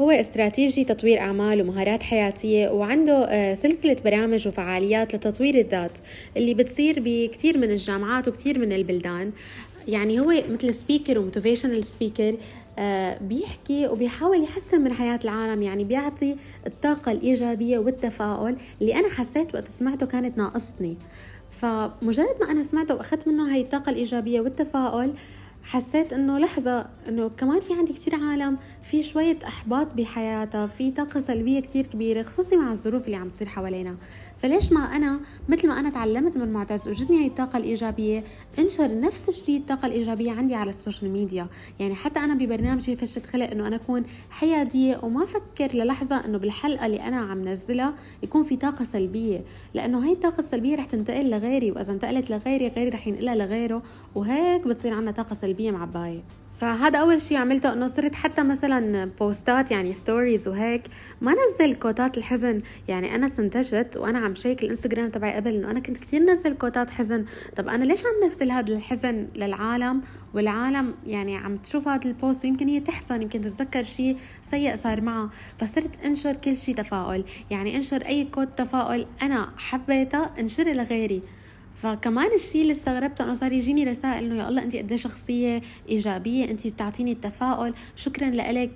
هو 0.00 0.10
استراتيجي 0.10 0.84
تطوير 0.84 1.18
أعمال 1.18 1.60
ومهارات 1.62 2.02
حياتية 2.02 2.68
وعنده 2.68 3.24
آه، 3.28 3.54
سلسلة 3.54 3.96
برامج 4.04 4.48
وفعاليات 4.48 5.14
لتطوير 5.14 5.54
الذات 5.54 5.92
اللي 6.36 6.54
بتصير 6.54 7.02
بكثير 7.04 7.58
من 7.58 7.70
الجامعات 7.70 8.28
وكثير 8.28 8.58
من 8.58 8.72
البلدان. 8.72 9.32
يعني 9.88 10.20
هو 10.20 10.32
مثل 10.50 10.74
speaker 10.74 11.18
و 11.18 11.23
motivational 11.23 11.84
speaker 11.84 12.34
بيحكي 13.20 13.88
وبيحاول 13.88 14.42
يحسن 14.42 14.80
من 14.80 14.92
حياة 14.92 15.18
العالم 15.24 15.62
يعني 15.62 15.84
بيعطي 15.84 16.36
الطاقة 16.66 17.12
الإيجابية 17.12 17.78
والتفاؤل 17.78 18.56
اللي 18.80 18.94
أنا 18.94 19.08
حسيت 19.08 19.54
وقت 19.54 19.68
سمعته 19.68 20.06
كانت 20.06 20.38
ناقصتني 20.38 20.96
فمجرد 21.50 22.36
ما 22.40 22.50
أنا 22.50 22.62
سمعته 22.62 22.94
وأخذت 22.94 23.28
منه 23.28 23.52
هاي 23.54 23.60
الطاقة 23.60 23.90
الإيجابية 23.90 24.40
والتفاؤل 24.40 25.12
حسيت 25.62 26.12
إنه 26.12 26.38
لحظة 26.38 26.86
إنه 27.08 27.28
كمان 27.28 27.60
في 27.60 27.72
عندي 27.72 27.92
كثير 27.92 28.14
عالم 28.14 28.58
في 28.82 29.02
شوية 29.02 29.38
أحباط 29.46 29.94
بحياتها 29.94 30.66
في 30.66 30.90
طاقة 30.90 31.20
سلبية 31.20 31.60
كثير 31.60 31.86
كبيرة 31.86 32.22
خصوصي 32.22 32.56
مع 32.56 32.72
الظروف 32.72 33.06
اللي 33.06 33.16
عم 33.16 33.28
تصير 33.28 33.48
حوالينا. 33.48 33.96
فليش 34.40 34.72
ما 34.72 34.80
أنا 34.80 35.20
مثل 35.48 35.68
ما 35.68 35.80
أنا 35.80 35.90
تعلمت 35.90 36.38
من 36.38 36.52
معتز 36.52 36.88
وإجتني 36.88 37.20
هاي 37.20 37.26
الطاقة 37.26 37.56
الإيجابية 37.56 38.24
انشر 38.58 39.00
نفس 39.00 39.28
الشيء 39.28 39.56
الطاقة 39.56 39.86
الإيجابية 39.86 40.32
عندي 40.32 40.54
على 40.54 40.70
ال 40.70 40.76
social 40.76 41.10
media. 41.10 41.46
يعني 41.80 41.94
حتى 41.94 42.20
أنا 42.20 42.34
ببرنامجي 42.34 42.96
فشت 42.96 43.26
خلق 43.26 43.50
إنه 43.50 43.66
أنا 43.66 43.76
أكون 43.76 44.02
حيادية 44.30 45.00
وما 45.02 45.24
أفكر 45.24 45.74
للحظة 45.74 46.24
إنه 46.24 46.38
بالحلقة 46.38 46.86
اللي 46.86 47.02
أنا 47.02 47.16
عم 47.16 47.48
نزلها 47.48 47.94
يكون 48.22 48.42
في 48.42 48.56
طاقة 48.56 48.84
سلبية. 48.84 49.44
لأنه 49.74 50.04
هاي 50.04 50.12
الطاقة 50.12 50.38
السلبية 50.38 50.76
رح 50.76 50.84
تنتقل 50.84 51.30
لغيري 51.30 51.70
وإذا 51.70 51.92
انتقلت 51.92 52.30
لغيري 52.30 52.68
غيري 52.68 52.90
رح 52.90 53.06
ينقلها 53.06 53.34
لغيره 53.34 53.82
وهيك 54.14 54.66
بتصير 54.66 54.94
عنا 54.94 55.10
طاقة 55.10 55.34
سلبية 55.34 55.70
معبايه 55.70 56.22
فهذا 56.60 56.98
أول 56.98 57.20
شيء 57.22 57.38
عملته 57.38 57.72
إنه 57.72 57.86
صرت 57.86 58.14
حتى 58.14 58.42
مثلا 58.42 59.10
بوستات 59.20 59.70
يعني 59.70 59.92
stories 59.92 60.48
وهيك. 60.48 60.82
ما 61.20 61.32
نزل 61.34 61.74
كوتات 61.74 62.18
الحزن. 62.18 62.62
يعني 62.88 63.14
أنا 63.14 63.26
استنتجت 63.26 63.96
وأنا 63.96 64.18
عم 64.18 64.34
شيك 64.34 64.62
الإنستغرام 64.62 65.10
تبعي 65.10 65.36
قبل 65.36 65.54
إنه 65.54 65.70
أنا 65.70 65.80
كنت 65.80 65.98
كثير 65.98 66.22
نزل 66.22 66.54
كوتات 66.54 66.90
حزن. 66.90 67.24
طب 67.56 67.68
أنا 67.68 67.84
ليش 67.84 68.00
عم 68.06 68.26
نزل 68.26 68.50
هذا 68.50 68.74
الحزن 68.74 69.28
للعالم؟ 69.36 70.02
والعالم 70.34 70.94
يعني 71.06 71.36
عم 71.36 71.56
تشوف 71.56 71.88
هذا 71.88 72.04
ال 72.04 72.12
post 72.12 72.44
ويمكن 72.44 72.68
هي 72.68 72.80
تحزن 72.80 73.22
يمكن 73.22 73.40
تتذكر 73.40 73.82
شيء 73.82 74.16
سيء 74.42 74.76
صار 74.76 75.00
معها. 75.00 75.30
فصرت 75.58 76.04
انشر 76.04 76.36
كل 76.36 76.56
شيء 76.56 76.74
تفاؤل. 76.74 77.24
يعني 77.50 77.76
انشر 77.76 78.06
أي 78.06 78.24
quote 78.24 78.48
تفاؤل 78.56 79.06
أنا 79.22 79.50
حبيتها 79.56 80.30
انشرها 80.40 80.72
لغيري. 80.72 81.22
فكمان 81.82 82.34
الشيء 82.34 82.62
اللي 82.62 82.72
استغربته 82.72 83.24
انه 83.24 83.34
صار 83.34 83.52
يجيني 83.52 83.84
رسائل 83.84 84.24
إنه 84.24 84.42
يا 84.42 84.48
الله 84.48 84.62
انت 84.62 84.76
قد 84.76 84.94
شخصية 84.94 85.62
إيجابية 85.88 86.44
انت 86.44 86.66
بتعطيني 86.66 87.12
التفاؤل 87.12 87.74
شكرا 87.96 88.30
لك. 88.30 88.70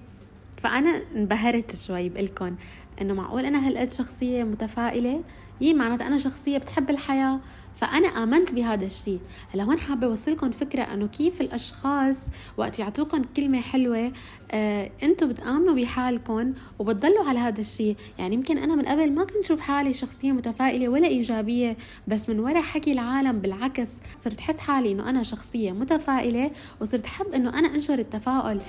فأنا 0.63 1.03
انبهرت 1.17 1.77
شوي 1.77 2.09
بقلكم 2.09 2.57
إنه 3.01 3.15
معقول 3.15 3.45
أنا 3.45 3.69
هالقد 3.69 3.93
شخصية 3.93 4.45
متفائلة؟ 4.45 5.23
يي 5.61 5.75
معناتها 5.75 6.07
أنا 6.07 6.19
شخصية 6.19 6.59
بتحب 6.59 6.91
الحياة 6.91 7.41
فأنا 7.77 8.09
آمنت 8.09 8.53
بهذا 8.53 8.85
الشيء 8.87 9.21
هلأ 9.55 9.63
هون 9.63 9.79
حابة 9.79 10.07
أوصلكم 10.07 10.51
فكرة 10.51 10.83
إنه 10.83 11.07
كيف 11.07 11.41
الأشخاص 11.41 12.27
وقت 12.57 12.79
يعطوكم 12.79 13.23
كلمة 13.37 13.61
حلوة 13.61 14.13
آه 14.51 14.91
أنتم 15.03 15.29
بتآمنوا 15.29 15.75
بحالكم 15.75 16.53
وبتضلوا 16.79 17.25
على 17.25 17.39
هذا 17.39 17.61
الشيء 17.61 17.97
يعني 18.19 18.35
يمكن 18.35 18.59
أنا 18.59 18.75
من 18.77 18.85
قبل 18.85 19.13
ما 19.13 19.25
كنت 19.25 19.45
شوف 19.45 19.61
حالي 19.61 19.95
شخصية 19.95 20.33
متفائلة 20.33 20.89
ولا 20.89 21.07
إيجابية 21.07 21.77
بس 22.09 22.29
من 22.29 22.41
وراء 22.41 22.63
حكي 22.63 22.93
العالم 22.93 23.39
بالعكس 23.39 23.89
صرت 24.25 24.41
حس 24.41 24.59
حالي 24.59 24.93
إنه 24.93 25.09
أنا 25.11 25.23
شخصية 25.23 25.73
متفائلة 25.73 26.51
وصرت 26.81 27.07
حب 27.07 27.27
إنه 27.35 27.59
أنا 27.59 27.75
أنشر 27.75 27.99
التفاؤل. 27.99 28.61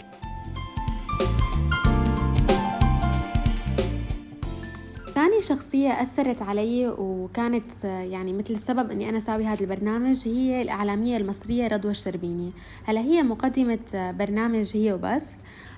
شخصية 5.45 5.89
أثرت 5.89 6.41
علي 6.41 6.87
وكانت 6.97 7.83
يعني 7.83 8.33
مثل 8.33 8.53
السبب 8.53 8.91
إني 8.91 9.09
أنا 9.09 9.19
ساوي 9.19 9.45
هذا 9.45 9.61
البرنامج 9.61 10.27
هي 10.27 10.61
الإعلامية 10.61 11.17
المصرية 11.17 11.67
رضوى 11.67 11.91
الشربيني. 11.91 12.51
هلا 12.83 13.01
هي 13.01 13.23
مقدمة 13.23 13.79
برنامج 13.93 14.77
هي 14.77 14.93
وبس. 14.93 15.33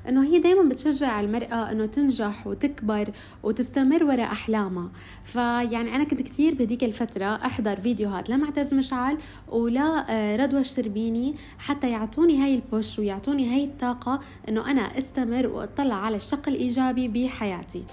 إنه 0.09 0.23
هي 0.23 0.39
دائما 0.39 0.69
بتشجع 0.69 1.19
المرأة 1.19 1.71
إنه 1.71 1.85
تنجح 1.85 2.47
وتكبر 2.47 3.11
وتستمر 3.43 4.03
وراء 4.03 4.31
أحلامها. 4.31 4.89
فيعني 5.23 5.95
أنا 5.95 6.03
كنت 6.03 6.21
كثير 6.21 6.55
بهديك 6.55 6.83
الفترة 6.83 7.25
أحضر 7.25 7.81
فيديوهات 7.81 8.29
لمعتز 8.29 8.73
مشعل 8.73 9.17
ولا 9.47 10.05
رضوى 10.35 10.61
الشربيني 10.61 11.35
حتى 11.59 11.91
يعطوني 11.91 12.43
هاي 12.43 12.55
البوش 12.55 12.99
ويعطوني 12.99 13.53
هاي 13.53 13.63
الطاقة 13.63 14.19
إنه 14.49 14.71
أنا 14.71 14.97
أستمر 14.97 15.47
وأطلع 15.47 15.95
على 15.95 16.15
الشق 16.15 16.49
الإيجابي 16.49 17.07
بحياتي. 17.07 17.83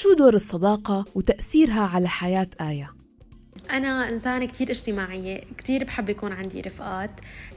شو 0.00 0.12
دور 0.12 0.34
الصداقة 0.34 1.04
وتأثيرها 1.14 1.80
على 1.80 2.08
حياة 2.08 2.48
آية؟ 2.60 2.97
أنا 3.70 4.08
إنسانة 4.08 4.46
كتير 4.46 4.70
اجتماعية 4.70 5.40
كتير 5.58 5.84
بحب 5.84 6.08
يكون 6.08 6.32
عندي 6.32 6.60
رفقات. 6.60 7.10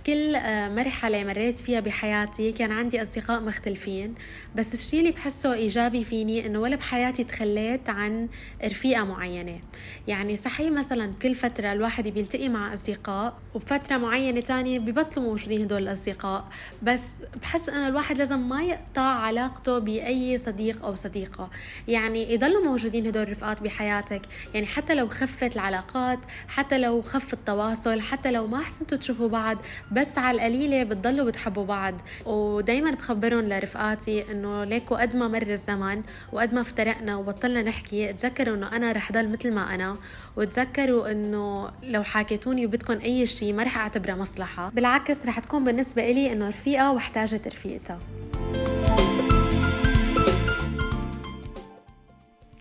كل 0.05 0.35
آه، 0.35 0.69
مرحلة 0.69 1.23
مريت 1.23 1.59
فيها 1.59 1.79
بحياتي 1.79 2.51
كان 2.51 2.71
عندي 2.71 3.01
أصدقاء 3.01 3.41
مختلفين. 3.41 4.15
بس 4.55 4.73
الشيء 4.73 4.99
اللي 4.99 5.11
بحسه 5.11 5.53
إيجابي 5.53 6.03
فيني 6.03 6.45
إنه 6.45 6.59
ولا 6.59 6.75
بحياتي 6.75 7.23
تخليت 7.23 7.89
عن 7.89 8.27
رفيقة 8.65 9.03
معينة. 9.03 9.59
يعني 10.07 10.35
صحيح 10.37 10.71
مثلا 10.71 11.13
كل 11.21 11.35
فترة 11.35 11.71
الواحد 11.71 12.07
بيلتقي 12.07 12.49
مع 12.49 12.73
أصدقاء 12.73 13.37
وبفترة 13.53 13.97
معينة 13.97 14.39
تانية 14.39 14.79
ببطلوا 14.79 15.25
موجودين 15.25 15.61
هدول 15.61 15.83
الأصدقاء. 15.83 16.47
بس 16.83 17.09
بحس 17.41 17.69
إنه 17.69 17.87
الواحد 17.87 18.17
لازم 18.17 18.49
ما 18.49 18.63
يقطع 18.63 19.01
علاقته 19.01 19.79
بأي 19.79 20.37
صديق 20.37 20.85
أو 20.85 20.95
صديقة. 20.95 21.49
يعني 21.87 22.33
يضلوا 22.33 22.65
موجودين 22.65 23.07
هدول 23.07 23.23
الرفقات 23.23 23.63
بحياتك. 23.63 24.21
يعني 24.53 24.65
حتى 24.65 24.95
لو 24.95 25.07
خفت 25.07 25.55
العلاقات 25.55 26.00
حتى 26.47 26.77
لو 26.77 27.01
خف 27.01 27.33
التواصل 27.33 28.01
حتى 28.01 28.31
لو 28.31 28.47
ما 28.47 28.59
حسنتوا 28.59 28.97
تشوفوا 28.97 29.27
بعض 29.29 29.57
بس 29.91 30.17
على 30.17 30.35
القليلة 30.37 30.83
بتضلوا 30.83 31.25
بتحبوا 31.25 31.65
بعض. 31.65 31.93
ودايما 32.25 32.91
بخبرهم 32.91 33.49
لرفقاتي 33.49 34.31
إنه 34.31 34.63
ليكوا 34.63 35.01
قد 35.01 35.15
ما 35.15 35.27
مر 35.27 35.47
الزمن 35.47 36.01
وقد 36.33 36.53
ما 36.53 36.61
افترقنا 36.61 37.15
وبطلنا 37.15 37.61
نحكي 37.61 38.13
تذكروا 38.13 38.55
إنه 38.55 38.75
أنا 38.75 38.91
رح 38.91 39.11
ضل 39.11 39.29
مثل 39.29 39.53
ما 39.53 39.75
أنا 39.75 39.97
وتذكروا 40.35 41.11
إنه 41.11 41.71
لو 41.83 42.03
حكيتوني 42.03 42.65
وبدكم 42.65 42.99
أي 42.99 43.27
شيء 43.27 43.53
ما 43.53 43.63
رح 43.63 43.77
اعتبره 43.77 44.13
مصلحة. 44.13 44.69
بالعكس 44.69 45.17
رح 45.25 45.39
تكون 45.39 45.65
بالنسبة 45.65 46.11
لي 46.11 46.33
إنه 46.33 46.49
رفيقه 46.49 46.91
واحتاجت 46.91 47.47
رفيقتها. 47.47 47.99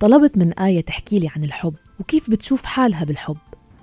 طلبت 0.00 0.38
من 0.38 0.52
آية 0.52 0.80
تحكي 0.80 1.18
لي 1.18 1.28
عن 1.36 1.44
الحب 1.44 1.74
وكيف 2.00 2.30
بتشوف 2.30 2.64
حالها 2.64 3.04
بالحب؟ 3.04 3.36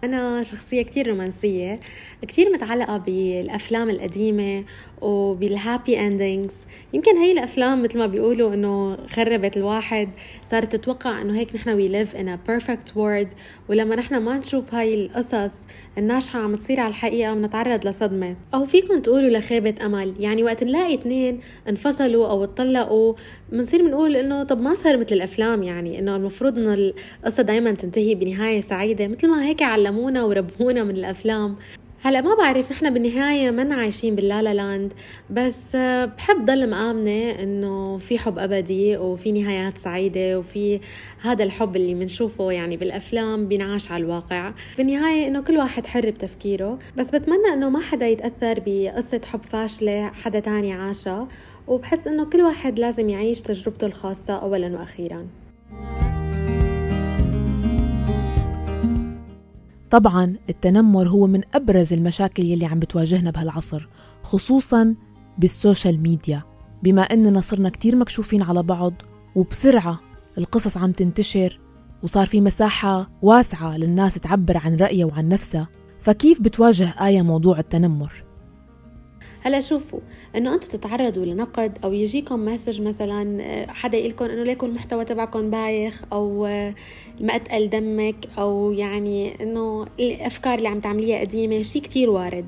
أنا 0.04 0.44
شخصية 0.44 0.82
كتير 0.82 1.08
رومانسية 1.10 1.80
كتير 2.22 2.50
متعلقة 2.54 2.98
بالأفلام 2.98 3.90
القديمة 3.90 4.64
وبال 5.02 5.39
happy 5.39 6.00
endings 6.00 6.56
يمكن 6.94 7.18
هي 7.18 7.32
الأفلام 7.32 7.84
مثل 7.84 7.98
ما 7.98 8.08
بيقولوا 8.08 8.54
إنه 8.54 8.98
خربت 9.08 9.58
الواحد 9.58 10.10
صارت 10.52 10.76
تتوقع 10.76 11.22
إنه 11.22 11.40
هيك 11.40 11.56
نحن 11.56 11.70
we 11.70 11.88
live 11.88 12.16
in 12.16 12.28
a 12.30 12.40
perfect 12.48 12.98
world 12.98 13.28
ولما 13.70 13.96
نحن 13.96 14.18
ما 14.18 14.38
نشوف 14.38 14.74
هاي 14.74 15.06
القصص 15.06 15.54
الناجحة 15.98 16.40
عم 16.40 16.56
تصير 16.56 16.80
على 16.80 16.90
الحقيقة 16.90 17.34
بنتعرض 17.34 17.88
لصدمة. 17.88 18.36
أو 18.54 18.66
فيكم 18.66 19.00
تقولوا 19.00 19.30
لخيبة 19.30 19.86
أمل 19.86 20.14
يعني 20.20 20.44
وقت 20.44 20.64
نلاقي 20.64 20.94
اثنين 20.96 21.40
انفصلوا 21.70 22.28
أو 22.30 22.44
اتطلقوا 22.44 23.14
بنصير 23.52 23.82
بنقول 23.84 24.16
إنه 24.16 24.44
طب 24.44 24.62
ما 24.62 24.74
صار 24.74 24.98
مثل 24.98 25.16
الأفلام 25.16 25.64
يعني 25.64 26.00
إنه 26.00 26.16
المفروض 26.16 26.58
إنه 26.58 26.74
القصة 26.74 27.44
دائما 27.44 27.72
تنتهي 27.72 28.16
بنهاية 28.16 28.62
سعيدة 28.62 29.08
مثل 29.08 29.28
ما 29.30 29.46
هيك 29.46 29.62
علمونا 29.62 30.24
وربونا 30.24 30.84
من 30.84 30.96
الأفلام. 30.96 31.56
هلا 32.04 32.22
ما 32.22 32.36
بعرف 32.36 32.72
نحن 32.72 32.94
بالنهاية 32.94 33.52
منا 33.52 33.76
عايشين 33.76 34.16
باللالا 34.16 34.54
لاند 34.54 34.94
بس 35.30 35.76
بحب 36.18 36.46
ضل 36.46 36.70
مآمنة 36.70 37.32
إنه 37.44 37.98
في 37.98 38.20
حب 38.20 38.40
أبدي 38.40 38.98
وفي 38.98 39.32
نهايات 39.32 39.78
سعيدة 39.78 40.40
وفي 40.40 40.80
هذا 41.22 41.44
الحب 41.44 41.76
اللي 41.76 41.94
بنشوفه 41.94 42.52
يعني 42.52 42.78
بالأفلام 42.78 43.48
بينعاش 43.48 43.92
على 43.92 44.04
الواقع. 44.04 44.54
بالنهاية 44.78 45.28
إنه 45.28 45.42
كل 45.42 45.58
واحد 45.58 45.86
حر 45.86 46.10
بتفكيره 46.10 46.80
بس 46.98 47.12
بتمنى 47.12 47.54
إنه 47.54 47.70
ما 47.70 47.80
حدا 47.80 48.08
يتأثر 48.08 48.62
بقصة 48.66 49.22
حب 49.26 49.42
فاشلة 49.44 50.08
حدا 50.08 50.40
تاني 50.40 50.74
عاشها 50.74 51.28
وبحس 51.68 52.08
إنه 52.08 52.26
كل 52.26 52.42
واحد 52.42 52.80
لازم 52.80 53.10
يعيش 53.10 53.42
تجربته 53.42 53.88
الخاصة 53.88 54.34
اولا 54.34 54.80
وأخيرا. 54.80 55.28
طبعا 59.92 60.36
التنمر 60.50 61.08
هو 61.08 61.28
من 61.28 61.42
أبرز 61.54 61.94
المشاكل 61.94 62.44
يلي 62.44 62.66
عم 62.66 62.80
بتواجهنا 62.80 63.32
بهالعصر 63.32 63.88
خصوصا 64.24 64.96
بال 65.38 65.54
social 65.54 66.02
media 66.02 66.44
بما 66.84 67.02
أننا 67.02 67.42
صرنا 67.42 67.70
كتير 67.70 67.96
مكشوفين 67.96 68.42
على 68.42 68.64
بعض 68.64 68.94
وبسرعة 69.36 70.00
القصص 70.38 70.78
عم 70.78 70.92
تنتشر 70.92 71.60
وصار 72.04 72.28
في 72.28 72.42
مساحة 72.42 73.10
واسعة 73.22 73.78
للناس 73.78 74.16
تعبر 74.16 74.58
عن 74.58 74.76
رأيها 74.76 75.06
وعن 75.06 75.30
نفسها 75.30 75.68
فكيف 76.00 76.42
بتواجه 76.42 77.06
آية 77.08 77.22
موضوع 77.22 77.60
التنمر؟ 77.60 78.27
هلا 79.48 79.62
شوفوا 79.62 80.00
إنه 80.36 80.54
أنتم 80.54 80.68
تتعرضوا 80.68 81.26
لنقد 81.26 81.78
أو 81.84 81.94
يجيكم 81.94 82.46
message 82.46 82.82
مثلا 82.82 83.44
آه، 83.44 83.68
حدا 83.68 83.98
يقول 83.98 84.10
لكم 84.10 84.26
إنه 84.26 84.44
ليكم 84.44 84.68
المحتوى 84.68 85.06
تبعكم 85.06 85.50
بايخ 85.50 86.04
أو 86.14 86.46
آه، 86.46 86.74
ما 87.20 87.36
أتقل 87.36 87.70
دمك 87.70 88.16
أو 88.38 88.72
يعني 88.72 89.44
إنه 89.44 89.88
الأفكار 90.00 90.58
اللي 90.58 90.68
عم 90.68 90.80
تعمليها 90.80 91.20
قديمة 91.20 91.62
شيء 91.62 91.82
كتير 91.82 92.10
وارد. 92.10 92.48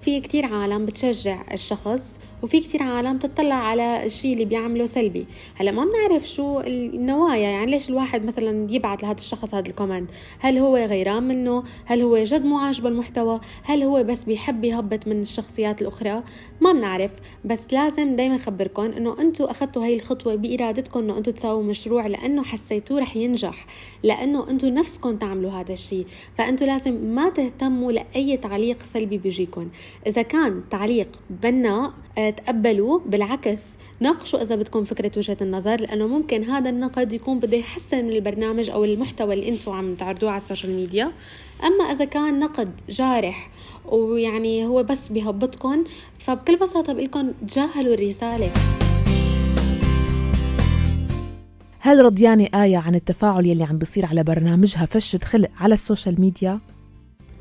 في 0.00 0.20
كتير 0.20 0.46
عالم 0.46 0.86
بتشجع 0.86 1.44
الشخص 1.52 2.18
وفي 2.42 2.60
كتير 2.60 2.82
عالم 2.82 3.18
تطلع 3.18 3.54
على 3.54 4.06
الشيء 4.06 4.32
اللي 4.32 4.44
بيعمله 4.44 4.86
سلبي. 4.86 5.26
هلا 5.54 5.70
ما 5.70 5.84
بنعرف 5.84 6.28
شو 6.28 6.60
النوايا 6.60 7.48
يعني 7.48 7.70
ليش 7.70 7.88
الواحد 7.88 8.24
مثلا 8.24 8.72
يبعث 8.72 9.04
لهذا 9.04 9.18
الشخص 9.18 9.54
هذا 9.54 9.68
الكومنت؟ 9.68 10.10
هل 10.38 10.58
هو 10.58 10.76
غيران 10.76 11.22
منه؟ 11.22 11.64
هل 11.84 12.02
هو 12.02 12.24
جد 12.24 12.44
مو 12.44 12.58
عاجبه 12.58 12.88
المحتوى؟ 12.88 13.40
هل 13.62 13.82
هو 13.82 14.02
بس 14.02 14.24
بيحب 14.24 14.64
يهبط 14.64 15.06
من 15.06 15.22
الشخصيات 15.22 15.82
الأخرى؟ 15.82 16.22
ما 16.60 16.72
بنعرف. 16.72 17.10
بس 17.44 17.72
لازم 17.72 18.16
دايما 18.16 18.38
خبركم 18.38 18.82
إنه 18.82 19.16
أنتم 19.20 19.44
أخذتوا 19.44 19.84
هاي 19.84 19.96
الخطوة 19.96 20.34
بارادتكم 20.34 21.00
إنه 21.00 21.18
أنتم 21.18 21.32
تسووا 21.32 21.62
مشروع 21.62 22.06
لأنه 22.06 22.42
حسيتوه 22.42 23.00
رح 23.00 23.16
ينجح 23.16 23.66
لأنه 24.02 24.50
أنتم 24.50 24.68
نفسكم 24.68 25.16
تعملوا 25.16 25.50
هذا 25.50 25.72
الشيء 25.72 26.06
فانتم 26.38 26.66
لازم 26.66 26.94
ما 26.94 27.28
تهتموا 27.28 27.92
لأي 27.92 28.36
تعليق 28.36 28.82
سلبي 28.82 29.18
بيجيكم 29.18 29.68
إذا 30.06 30.22
كان 30.22 30.62
تعليق 30.70 31.08
بناء 31.30 31.92
آه، 32.18 32.31
تقبلوا 32.32 33.00
بالعكس 33.06 33.66
ناقشوا 34.00 34.42
إذا 34.42 34.54
بدكم 34.56 34.84
فكرة 34.84 35.12
وجهة 35.16 35.36
النظر 35.40 35.80
لأنه 35.80 36.06
ممكن 36.06 36.44
هذا 36.44 36.70
النقد 36.70 37.12
يكون 37.12 37.38
بده 37.38 37.56
يحسن 37.56 38.08
البرنامج 38.08 38.70
أو 38.70 38.84
المحتوى 38.84 39.34
اللي 39.34 39.48
أنتم 39.48 39.72
عم 39.72 39.94
تعرضوه 39.94 40.30
على 40.30 40.42
ال 40.42 40.46
social 40.46 40.72
media 40.72 41.12
أما 41.64 41.84
إذا 41.84 42.04
كان 42.04 42.38
نقد 42.38 42.70
جارح 42.88 43.50
ويعني 43.86 44.66
هو 44.66 44.82
بس 44.82 45.08
بيهبطكم 45.08 45.84
فبكل 46.18 46.56
بساطة 46.56 46.92
بقول 46.92 47.34
تجاهلوا 47.48 47.94
الرسالة 47.94 48.50
هل 51.78 52.04
رضيانة 52.04 52.48
آية 52.54 52.76
عن 52.76 52.94
التفاعل 52.94 53.46
يلي 53.46 53.64
عم 53.64 53.78
بيصير 53.78 54.06
على 54.06 54.22
برنامجها 54.22 54.86
فشة 54.86 55.18
خلق 55.24 55.50
على 55.60 55.74
ال 55.74 55.81
social 55.81 56.20
media؟ 56.20 56.58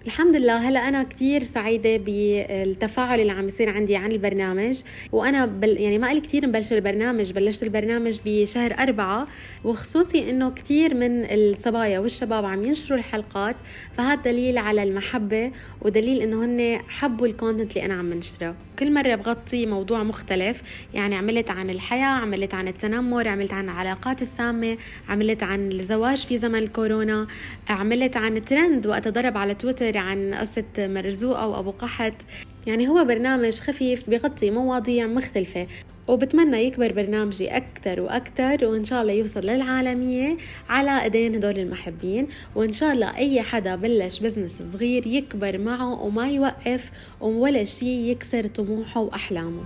الحمد 0.06 0.36
لله. 0.36 0.58
هلا 0.70 0.88
أنا 0.88 1.04
كثير 1.04 1.44
سعيدة 1.44 1.98
بالتفاعل 1.98 3.20
اللي 3.20 3.32
عم 3.32 3.48
يصير 3.48 3.70
عندي 3.70 3.96
عن 3.96 4.12
البرنامج. 4.12 4.82
وأنا 5.12 5.46
بل 5.46 5.78
يعني 5.78 5.98
ما 5.98 6.14
لي 6.14 6.22
كثير 6.22 6.48
مبلش 6.48 6.74
البرنامج 6.74 7.32
بلشت 7.32 7.64
البرنامج 7.64 8.20
بشهر 8.26 8.74
أربعة 8.80 9.28
وخصوصي 9.64 10.30
إنه 10.30 10.50
كثير 10.52 10.94
من 10.94 11.26
الصبايا 11.26 12.00
والشباب 12.00 12.46
عم 12.46 12.64
ينشروا 12.64 13.00
الحلقات. 13.00 13.56
فهذا 13.94 14.22
دليل 14.22 14.58
على 14.58 14.84
المحبة 14.84 15.52
ودليل 15.82 16.22
إنه 16.22 16.46
هن 16.46 16.80
حبوا 16.90 17.28
ال 17.28 17.33
content 17.33 17.72
اللي 17.78 17.86
أنا 17.86 17.94
عم 17.94 18.14
نشره 18.14 18.56
كل 18.80 18.94
مرة 18.94 19.16
بغطي 19.16 19.66
موضوع 19.66 20.04
مختلف 20.04 20.62
يعني 20.94 21.16
عملت 21.16 21.50
عن 21.50 21.70
الحياة 21.70 22.08
عملت 22.08 22.54
عن 22.54 22.68
التنمر 22.68 23.28
عملت 23.28 23.54
عن 23.54 23.66
العلاقات 23.70 24.22
السامة 24.22 24.78
عملت 25.10 25.44
عن 25.44 25.72
الزواج 25.72 26.18
في 26.18 26.38
زمن 26.38 26.60
الكورونا 26.60 27.28
عملت 27.70 28.18
عن 28.18 28.46
ترند 28.46 28.88
وقت 28.88 29.08
ضرب 29.08 29.38
على 29.38 29.56
تويتر 29.56 29.91
بيحكي 29.92 30.10
عن 30.10 30.34
قصة 30.34 30.64
مرزوقة 30.78 31.48
وأبو 31.48 31.72
قحط. 31.72 32.14
يعني 32.68 32.88
هو 32.88 33.06
برنامج 33.06 33.60
خفيف 33.60 34.10
بيغطي 34.10 34.52
مواضيع 34.52 35.08
مختلفة 35.08 35.68
وبتمنى 36.08 36.58
يكبر 36.58 36.92
برنامجي 36.92 37.48
أكتر 37.50 38.02
وأكتر 38.02 38.66
وإن 38.66 38.86
شاء 38.86 39.02
الله 39.02 39.14
يوصل 39.14 39.40
للعالمية 39.40 40.38
على 40.70 41.04
إيدين 41.04 41.36
هدول 41.36 41.60
المحبين. 41.60 42.28
وإن 42.56 42.74
شاء 42.74 42.94
الله 42.94 43.18
أي 43.18 43.42
حدا 43.42 43.76
بلش 43.76 44.20
بزنس 44.20 44.62
صغير 44.74 45.08
يكبر 45.08 45.58
معه 45.58 46.02
وما 46.02 46.30
يوقف 46.30 46.92
ولا 47.22 47.64
شي 47.64 48.12
يكسر 48.12 48.48
طموحه 48.48 49.02
وأحلامه. 49.02 49.64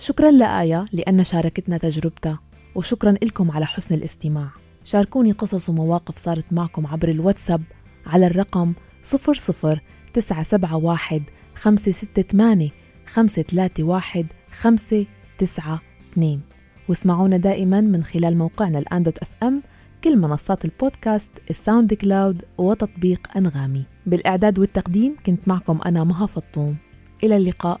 شكرا 0.00 0.30
لآية 0.30 0.86
لأن 0.92 1.24
شاركتنا 1.24 1.78
تجربتها 1.78 2.49
وشكرا 2.74 3.12
لكم 3.12 3.50
على 3.50 3.66
حسن 3.66 3.94
الاستماع. 3.94 4.48
شاركوني 4.84 5.32
قصص 5.32 5.68
ومواقف 5.68 6.18
صارت 6.18 6.44
معكم 6.50 6.86
عبر 6.86 7.08
الواتساب 7.08 7.62
على 8.06 8.26
الرقم 8.26 8.72
00971 9.04 11.22
568 11.54 12.70
531 13.06 14.26
592 14.60 16.40
واسمعونا 16.88 17.36
دائما 17.36 17.80
من 17.80 18.04
خلال 18.04 18.38
موقعنا 18.38 18.78
الآن 18.78 19.02
dot 19.02 19.18
FM 19.18 19.62
كل 20.04 20.18
منصات 20.18 20.64
البودكاست 20.64 21.30
ال 21.50 21.94
SoundCloud 21.94 22.44
وتطبيق 22.58 23.28
أنغامي. 23.36 23.84
بالإعداد 24.06 24.58
والتقديم 24.58 25.16
كنت 25.26 25.48
معكم 25.48 25.80
أنا 25.86 26.04
مها 26.04 26.26
فطوم. 26.26 26.76
إلى 27.24 27.36
اللقاء. 27.36 27.80